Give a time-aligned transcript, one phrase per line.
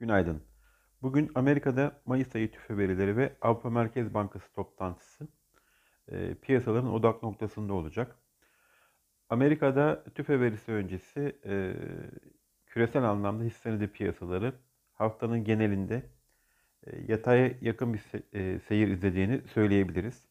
[0.00, 0.42] Günaydın.
[1.02, 5.28] Bugün Amerika'da Mayıs ayı tüfe verileri ve Avrupa Merkez Bankası toplantısı
[6.08, 8.16] e, piyasaların odak noktasında olacak.
[9.28, 11.74] Amerika'da tüfe verisi öncesi e,
[12.66, 14.52] küresel anlamda hisse senedi piyasaları
[14.92, 16.02] haftanın genelinde
[16.86, 20.28] e, yataya yakın bir se- e, seyir izlediğini söyleyebiliriz.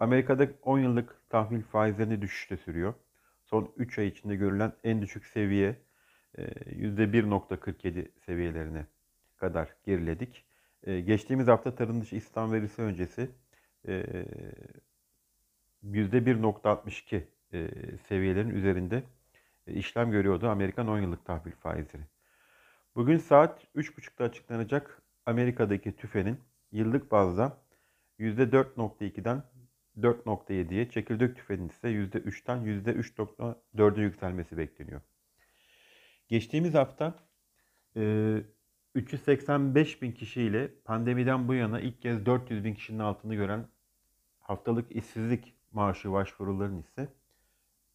[0.00, 2.94] Amerika'da 10 yıllık tahvil faizlerinde düşüşte sürüyor.
[3.44, 5.76] Son 3 ay içinde görülen en düşük seviye
[6.38, 8.86] e, %1.47 seviyelerine
[9.38, 10.44] kadar geriledik.
[10.82, 13.30] E, Geçtiğimiz hafta tarım dışı istihdam verisi öncesi
[13.88, 14.04] e,
[15.84, 17.22] %1.62
[17.52, 17.68] e,
[18.08, 19.02] seviyelerin üzerinde
[19.66, 22.02] e, işlem görüyordu Amerikan 10 yıllık tahvil faizleri.
[22.94, 26.40] Bugün saat 3.30'da açıklanacak Amerika'daki tüfenin
[26.72, 27.58] yıllık bazda
[28.18, 29.42] %4.2'den
[30.00, 35.00] 4.7'ye, çekirdek tüfenin ise %3'ten %3.4'e yükselmesi bekleniyor.
[36.28, 37.14] Geçtiğimiz hafta
[37.96, 38.34] e,
[38.98, 43.66] 385 bin kişiyle pandemiden bu yana ilk kez 400 bin kişinin altını gören
[44.40, 47.08] haftalık işsizlik maaşı başvurularının ise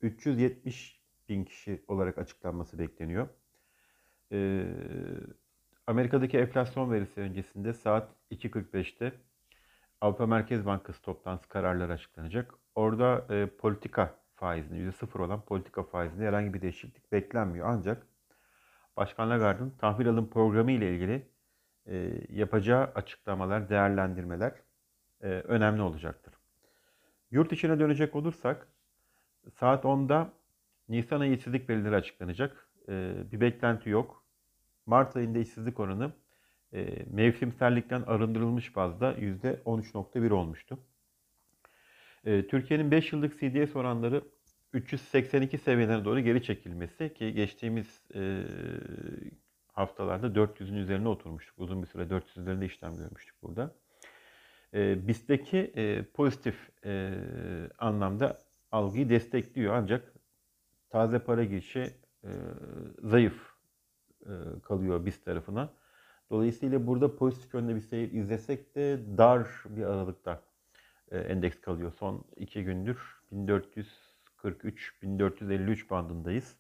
[0.02, 3.28] 370 bin kişi olarak açıklanması bekleniyor.
[4.32, 4.66] Ee,
[5.88, 9.14] Amerika'daki enflasyon verisi öncesinde saat 2.45'te
[10.02, 12.54] Avrupa Merkez Bankası toplantısı kararları açıklanacak.
[12.76, 17.68] Orada e, politika faizinde %0 olan politika faizinde herhangi bir değişiklik beklenmiyor.
[17.70, 18.08] Ancak
[18.98, 21.28] Başkan Lagarde'ın tahvil alım programı ile ilgili
[21.86, 24.54] e, yapacağı açıklamalar, değerlendirmeler
[25.22, 26.34] e, önemli olacaktır.
[27.32, 28.68] Yurt içine dönecek olursak
[29.60, 30.34] saat 10'da
[30.90, 32.70] Nisan ayı işsizlik verileri açıklanacak.
[32.90, 34.24] E, bir beklenti yok.
[34.86, 36.12] Mart ayında işsizlik oranı
[36.74, 40.80] e, mevsimsellikten arındırılmış bazda %13.1 olmuştu.
[42.26, 44.24] E, Türkiye'nin 5 yıllık CDS oranları
[44.74, 48.44] 382 seviyelerine doğru geri çekilmesi ki geçtiğimiz e,
[49.68, 51.60] haftalarda 400'ün üzerine oturmuştuk.
[51.60, 53.76] Uzun bir süre 400 üzerinde işlem görmüştük burada.
[54.74, 57.14] E, BIST'teki e, pozitif e,
[57.80, 58.40] anlamda
[58.72, 60.14] algıyı destekliyor ancak
[60.90, 62.30] taze para girişi e,
[63.04, 63.54] zayıf
[64.26, 64.32] e,
[64.64, 65.74] kalıyor BIST tarafına.
[66.30, 70.42] Dolayısıyla burada pozitif yönde bir seyir izlesek de dar bir aralıkta
[71.12, 71.94] e, endeks kalıyor.
[71.94, 72.98] Son iki gündür
[74.44, 76.58] 1443-1453 bandındayız.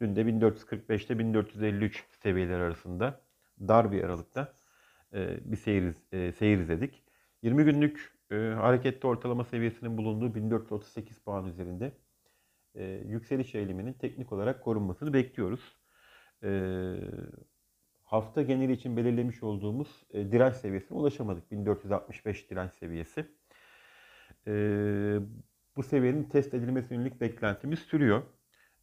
[0.00, 3.20] Dün de 1445'te 1453 seviyeler arasında
[3.60, 4.54] dar bir aralıkta
[5.14, 7.02] e, bir seyir, e, seyir izledik.
[7.42, 11.92] 20 günlük e, hareketli ortalama seviyesinin bulunduğu 1438 puan üzerinde
[13.06, 15.76] yükseliş eğiliminin teknik olarak korunmasını bekliyoruz.
[18.04, 21.50] Hafta geneli için belirlemiş olduğumuz direnç seviyesine ulaşamadık.
[21.50, 23.26] 1465 direnç seviyesi.
[25.80, 28.22] Bu seviyenin test edilmesi yönelik beklentimiz sürüyor.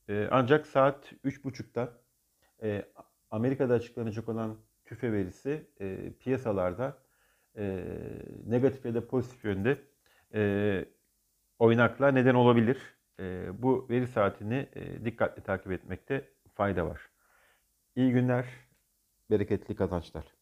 [0.09, 2.01] E, ancak saat 3.30'da
[2.63, 2.85] e,
[3.31, 6.97] Amerika'da açıklanacak olan tüfe verisi e, piyasalarda
[7.57, 7.85] e,
[8.45, 9.77] negatif ya da pozitif yönde
[10.33, 10.85] e,
[11.59, 12.77] oynaklığa neden olabilir.
[13.53, 17.01] Bu veri saatini e, dikkatli takip etmekte fayda var.
[17.95, 18.45] İyi günler,
[19.29, 20.36] bereketli kazançlar.